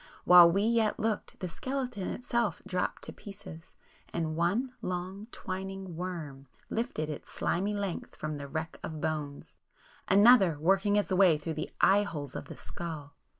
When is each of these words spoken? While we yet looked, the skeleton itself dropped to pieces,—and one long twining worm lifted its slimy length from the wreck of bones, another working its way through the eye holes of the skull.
While 0.25 0.51
we 0.51 0.63
yet 0.63 0.99
looked, 0.99 1.39
the 1.41 1.47
skeleton 1.47 2.09
itself 2.09 2.59
dropped 2.65 3.03
to 3.03 3.13
pieces,—and 3.13 4.35
one 4.35 4.73
long 4.81 5.27
twining 5.31 5.95
worm 5.95 6.47
lifted 6.71 7.07
its 7.07 7.31
slimy 7.31 7.75
length 7.75 8.15
from 8.15 8.37
the 8.37 8.47
wreck 8.47 8.79
of 8.81 8.99
bones, 8.99 9.59
another 10.07 10.57
working 10.59 10.95
its 10.95 11.11
way 11.11 11.37
through 11.37 11.53
the 11.53 11.69
eye 11.81 12.01
holes 12.01 12.35
of 12.35 12.45
the 12.45 12.57
skull. 12.57 13.13